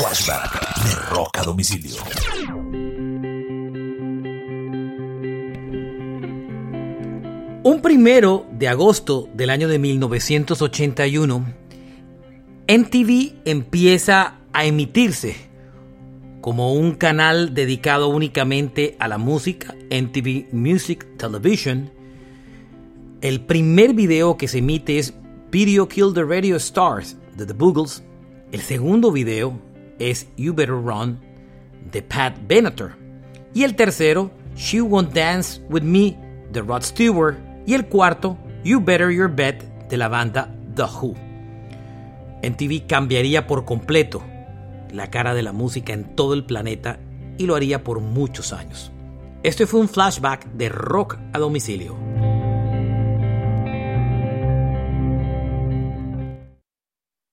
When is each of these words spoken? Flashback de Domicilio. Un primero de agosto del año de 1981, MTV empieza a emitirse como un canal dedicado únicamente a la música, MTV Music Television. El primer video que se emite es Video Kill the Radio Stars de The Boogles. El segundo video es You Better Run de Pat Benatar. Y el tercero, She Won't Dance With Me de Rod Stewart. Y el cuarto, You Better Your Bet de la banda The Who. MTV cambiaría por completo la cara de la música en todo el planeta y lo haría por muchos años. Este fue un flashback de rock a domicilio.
Flashback 0.00 1.34
de 1.34 1.44
Domicilio. 1.44 1.96
Un 7.62 7.82
primero 7.82 8.46
de 8.50 8.68
agosto 8.68 9.28
del 9.34 9.50
año 9.50 9.68
de 9.68 9.78
1981, 9.78 11.54
MTV 12.66 13.42
empieza 13.44 14.38
a 14.54 14.64
emitirse 14.64 15.36
como 16.40 16.72
un 16.72 16.94
canal 16.94 17.52
dedicado 17.52 18.08
únicamente 18.08 18.96
a 19.00 19.06
la 19.06 19.18
música, 19.18 19.74
MTV 19.90 20.54
Music 20.54 21.06
Television. 21.18 21.90
El 23.20 23.42
primer 23.42 23.92
video 23.92 24.38
que 24.38 24.48
se 24.48 24.60
emite 24.60 24.98
es 24.98 25.12
Video 25.50 25.86
Kill 25.88 26.14
the 26.14 26.24
Radio 26.24 26.56
Stars 26.56 27.18
de 27.36 27.44
The 27.44 27.52
Boogles. 27.52 28.02
El 28.50 28.62
segundo 28.62 29.12
video 29.12 29.68
es 30.00 30.26
You 30.36 30.52
Better 30.52 30.74
Run 30.74 31.20
de 31.92 32.02
Pat 32.02 32.36
Benatar. 32.48 32.96
Y 33.54 33.64
el 33.64 33.76
tercero, 33.76 34.30
She 34.56 34.80
Won't 34.80 35.12
Dance 35.12 35.60
With 35.68 35.82
Me 35.82 36.16
de 36.52 36.62
Rod 36.62 36.82
Stewart. 36.82 37.36
Y 37.66 37.74
el 37.74 37.86
cuarto, 37.86 38.36
You 38.64 38.80
Better 38.80 39.10
Your 39.10 39.30
Bet 39.30 39.62
de 39.88 39.96
la 39.96 40.08
banda 40.08 40.52
The 40.74 40.82
Who. 40.82 41.14
MTV 42.42 42.86
cambiaría 42.86 43.46
por 43.46 43.64
completo 43.64 44.22
la 44.92 45.10
cara 45.10 45.34
de 45.34 45.42
la 45.42 45.52
música 45.52 45.92
en 45.92 46.16
todo 46.16 46.34
el 46.34 46.44
planeta 46.44 46.98
y 47.38 47.46
lo 47.46 47.54
haría 47.54 47.84
por 47.84 48.00
muchos 48.00 48.52
años. 48.52 48.90
Este 49.42 49.66
fue 49.66 49.80
un 49.80 49.88
flashback 49.88 50.46
de 50.52 50.68
rock 50.68 51.18
a 51.32 51.38
domicilio. 51.38 52.09